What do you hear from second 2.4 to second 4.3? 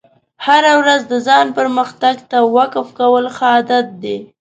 وقف کول ښه عادت دی.